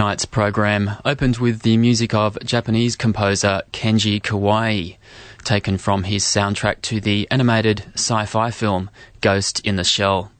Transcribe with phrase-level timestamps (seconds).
[0.00, 4.96] Tonight's program opened with the music of Japanese composer Kenji Kawai,
[5.44, 8.88] taken from his soundtrack to the animated sci fi film
[9.20, 10.32] Ghost in the Shell.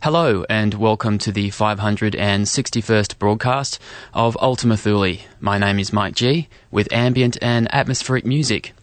[0.00, 3.80] Hello, and welcome to the 561st broadcast
[4.14, 5.16] of Ultima Thule.
[5.40, 8.74] My name is Mike G, with ambient and atmospheric music.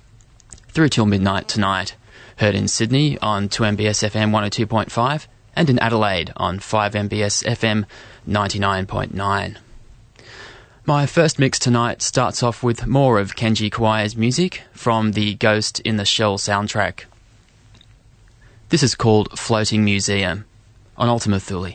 [0.68, 1.96] Through till midnight tonight.
[2.36, 7.86] Heard in Sydney on 2MBS FM 102.5 and in Adelaide on 5MBS FM
[8.28, 9.58] 99.9.
[10.90, 15.82] My first mix tonight starts off with more of Kenji Kawai's music from the Ghost
[15.82, 17.04] in the Shell soundtrack.
[18.70, 20.46] This is called Floating Museum
[20.96, 21.74] on Ultima Thule.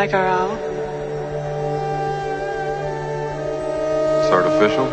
[0.00, 0.56] Like our owl?
[4.22, 4.86] It's artificial?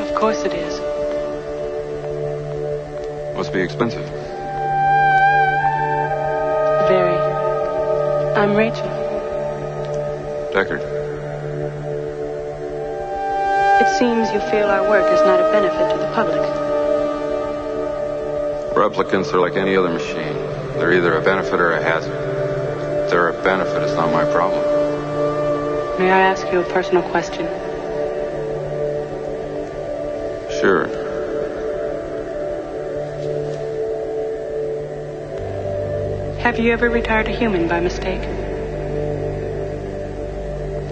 [0.00, 0.80] Of course it is.
[3.36, 4.02] Must be expensive.
[6.88, 7.18] Very.
[8.40, 8.88] I'm Rachel.
[10.54, 10.80] Deckard.
[13.82, 16.40] It seems you feel our work is not a benefit to the public.
[18.74, 20.32] Replicants are like any other machine.
[20.78, 22.25] They're either a benefit or a hazard.
[23.06, 24.64] If they're a benefit, it's not my problem.
[26.00, 27.46] May I ask you a personal question?
[30.60, 30.88] Sure.
[36.40, 38.22] Have you ever retired a human by mistake?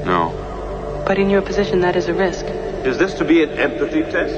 [0.07, 1.03] No.
[1.09, 2.45] But in your position, that is a risk.
[2.87, 4.37] Is this to be an empathy test?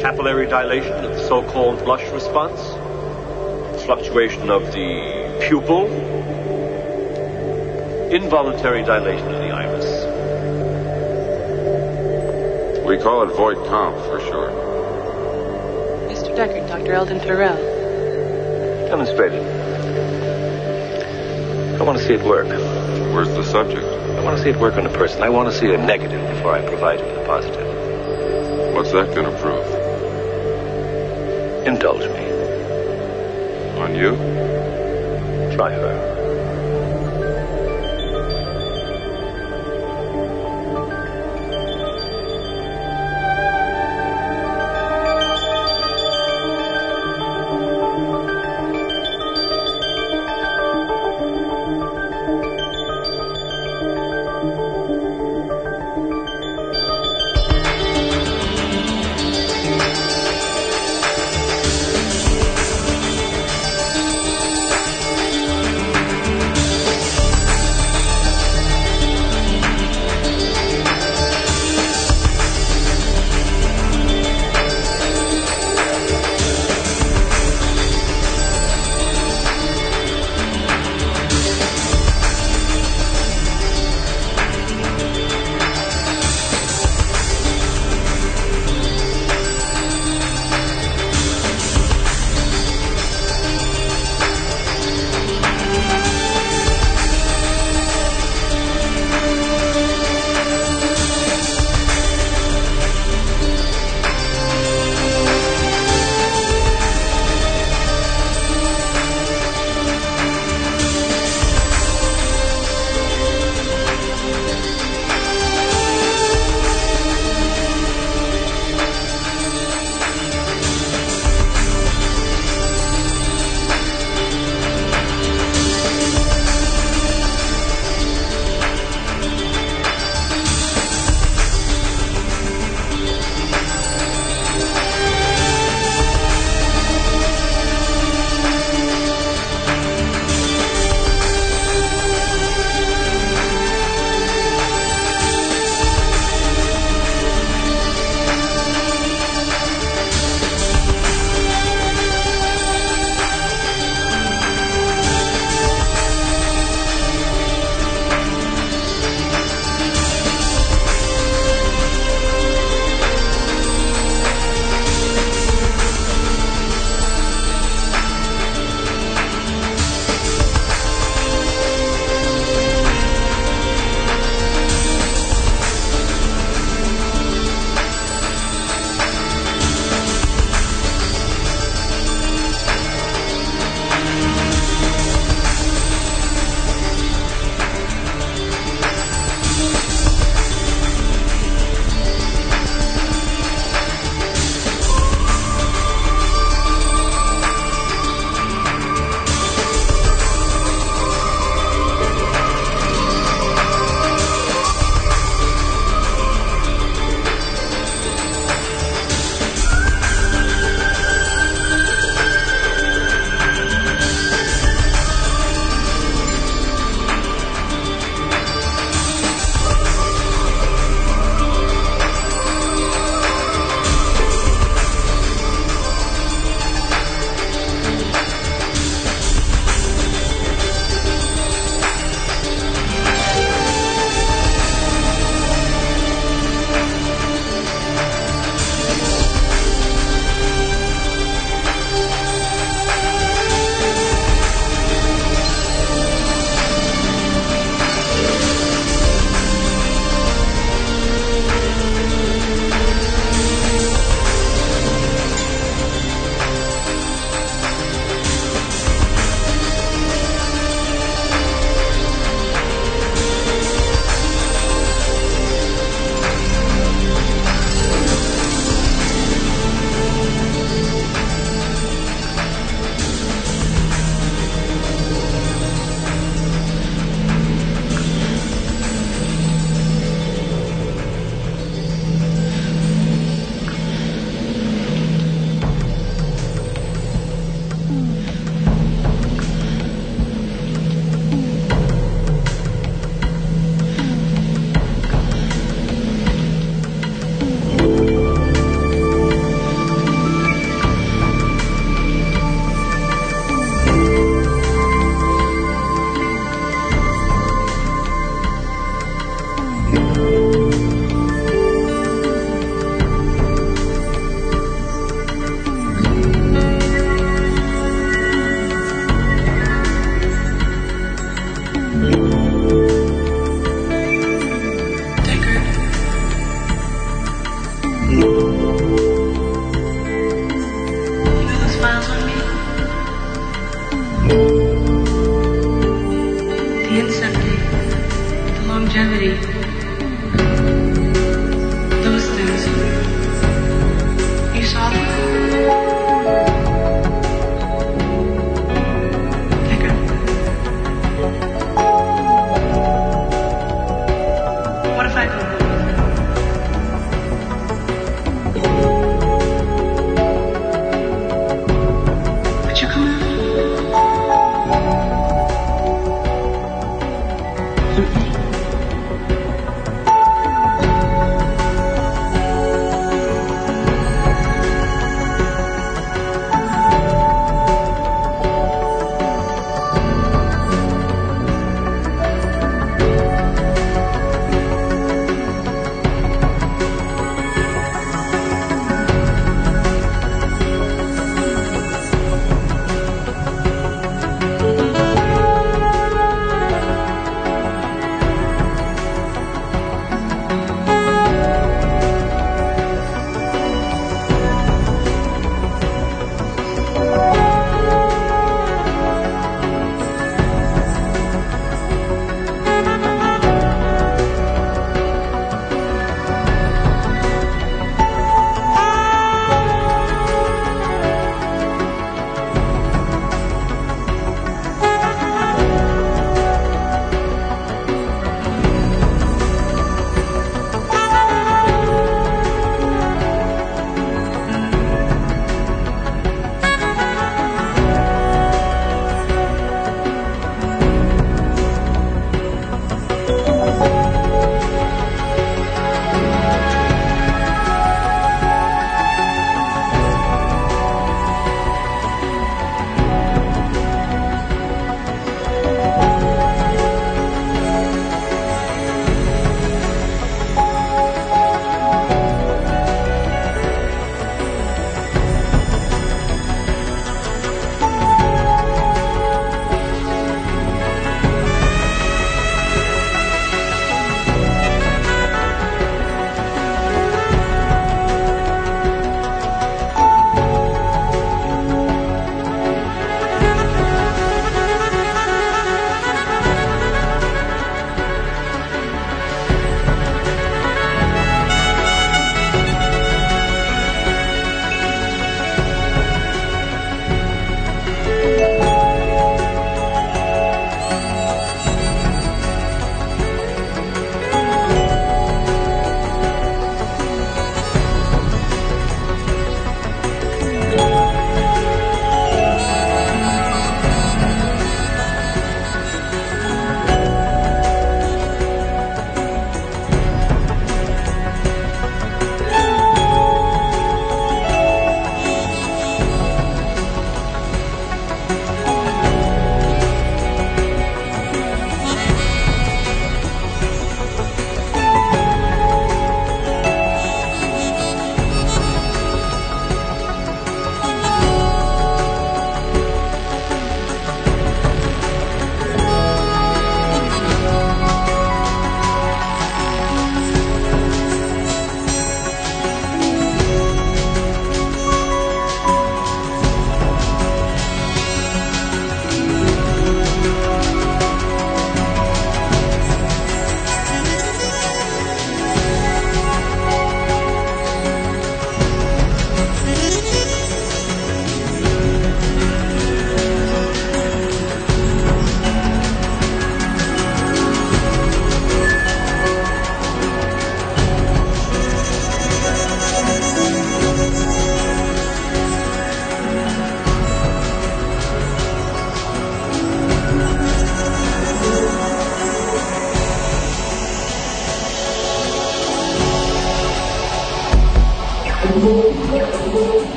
[0.00, 2.60] Capillary dilation of the so-called blush response?
[3.84, 5.13] Fluctuation of the
[5.48, 5.86] pupil?
[8.10, 10.04] Involuntary dilation of the iris?
[12.86, 14.52] We call it void comp for short.
[16.10, 16.34] Mr.
[16.36, 16.92] Deckard, Dr.
[16.92, 17.56] Eldon Tyrell.
[18.88, 19.42] Demonstrate it.
[21.80, 22.46] I want to see it work.
[22.46, 23.84] Where's the subject?
[23.84, 25.22] I want to see it work on a person.
[25.22, 27.66] I want to see a negative before I provide him with a positive.
[28.74, 29.66] What's that going to prove?
[31.66, 32.24] Indulge me.
[33.80, 34.13] On you?
[35.56, 36.13] Try her.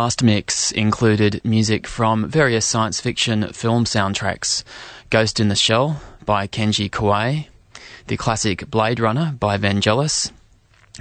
[0.00, 4.64] Last mix included music from various science fiction film soundtracks
[5.10, 7.48] Ghost in the Shell by Kenji Kawai,
[8.06, 10.32] the classic Blade Runner by Vangelis,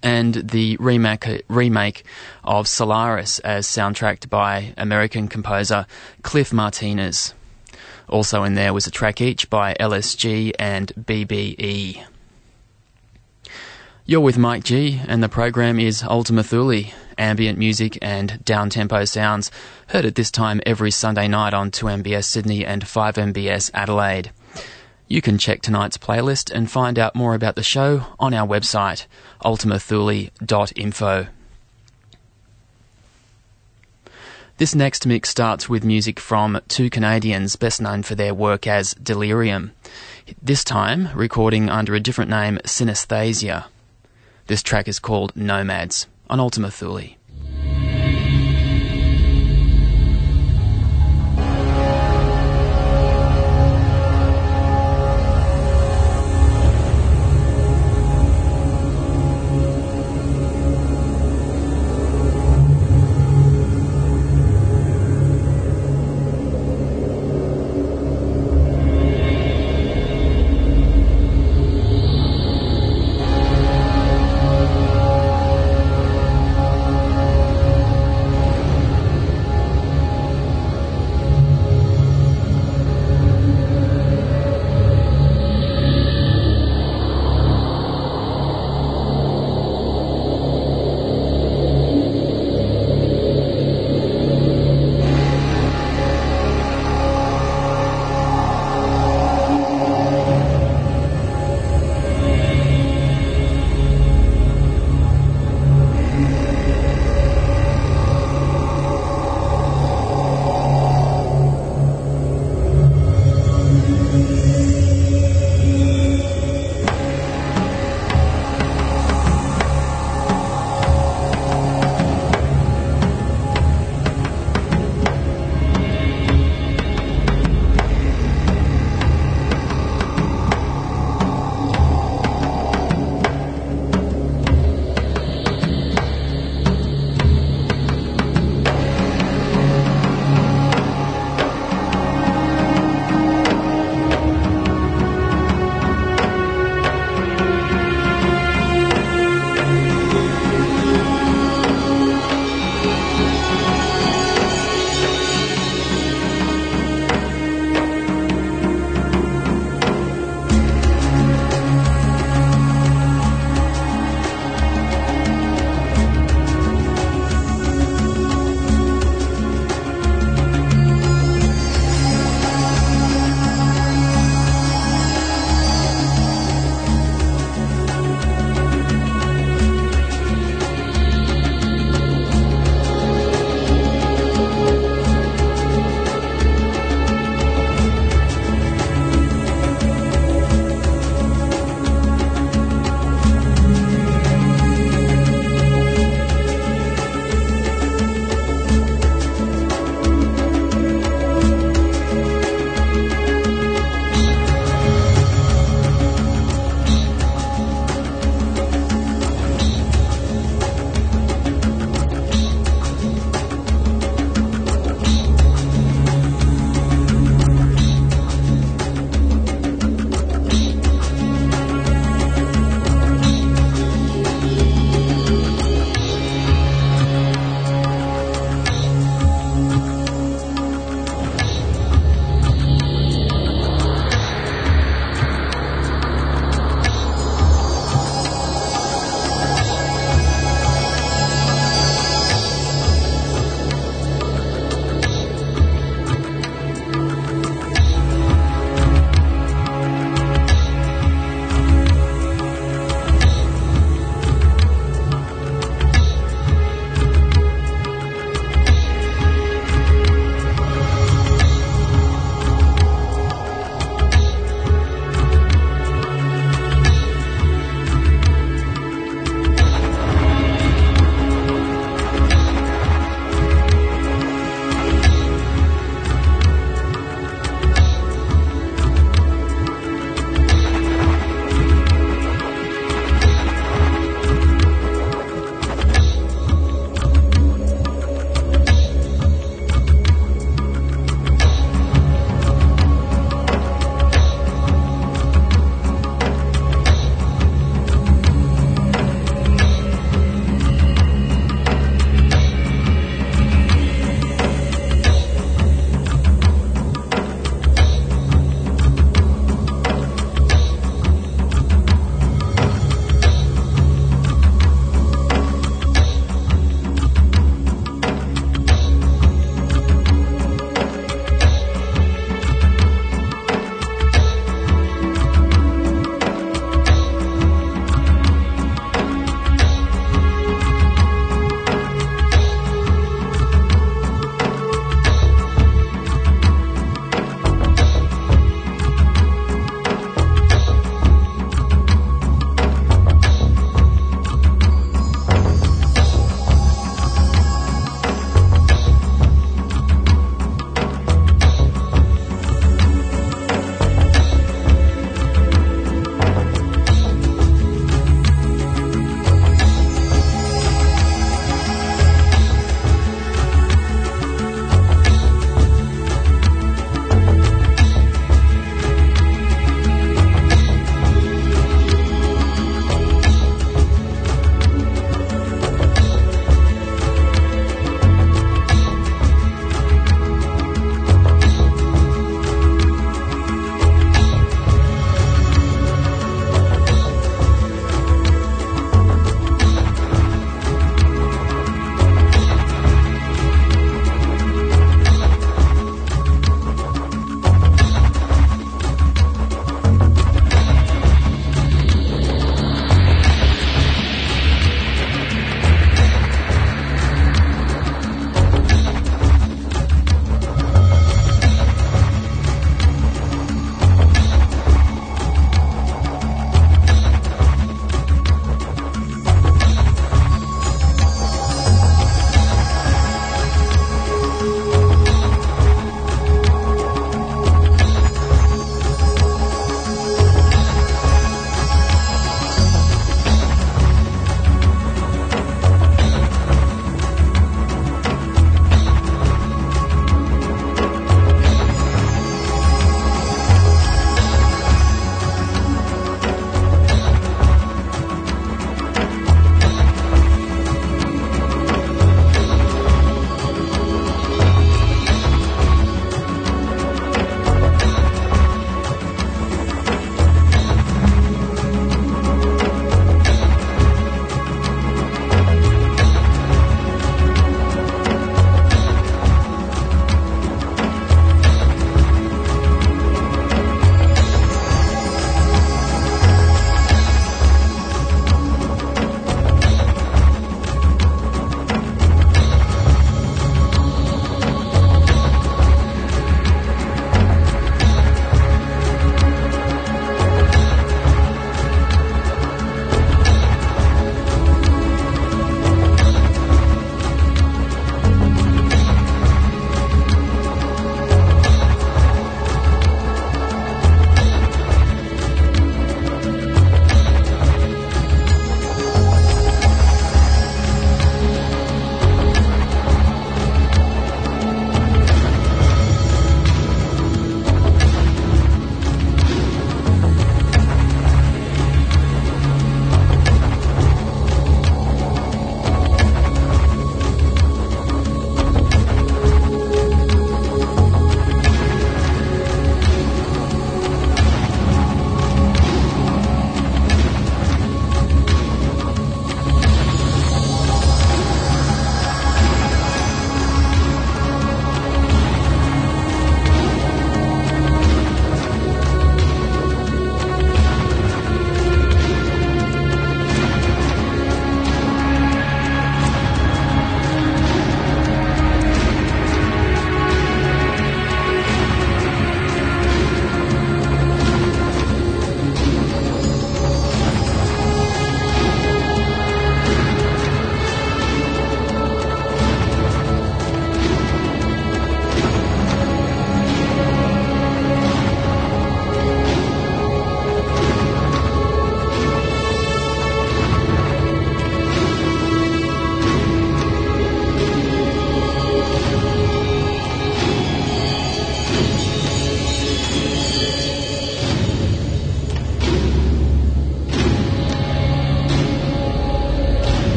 [0.00, 2.04] and the remake, remake
[2.44, 5.86] of Solaris as soundtracked by American composer
[6.22, 7.34] Cliff Martinez.
[8.08, 12.04] Also in there was a track each by LSG and BBE.
[14.06, 19.50] You're with Mike G, and the program is Ultima Thule, ambient music and down-tempo sounds,
[19.88, 24.30] heard at this time every Sunday night on 2MBS Sydney and 5MBS Adelaide.
[25.08, 29.06] You can check tonight's playlist and find out more about the show on our website,
[29.44, 31.26] ultimathule.info.
[34.56, 38.94] This next mix starts with music from two Canadians best known for their work as
[38.94, 39.72] Delerium,
[40.40, 43.64] this time recording under a different name, Synesthesia.
[44.46, 47.16] This track is called Nomads on Ultima Thule.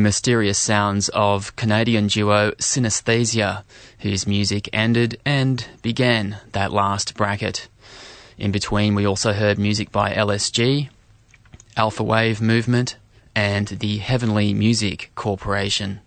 [0.00, 3.62] Mysterious sounds of Canadian duo Synesthesia,
[4.00, 7.68] whose music ended and began that last bracket.
[8.38, 10.88] In between, we also heard music by LSG,
[11.76, 12.96] Alpha Wave Movement,
[13.34, 16.00] and the Heavenly Music Corporation.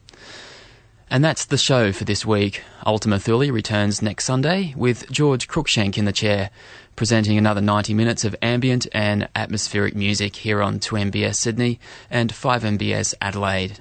[1.10, 2.64] And that's the show for this week.
[2.88, 6.50] Ultima Thule returns next Sunday with George Cruikshank in the chair,
[6.96, 11.80] presenting another 90 minutes of ambient and atmospheric music here on 2MBS Sydney
[12.10, 13.80] and 5MBS Adelaide.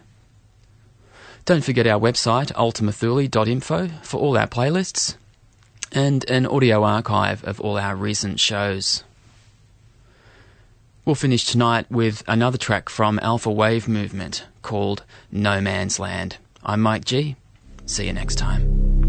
[1.45, 5.17] Don't forget our website, ultimathule.info, for all our playlists
[5.91, 9.05] and an audio archive of all our recent shows.
[11.05, 15.03] We'll finish tonight with another track from Alpha Wave Movement called
[15.33, 16.37] No Man's Land.
[16.63, 17.35] I'm Mike G.
[17.87, 19.02] See you next time.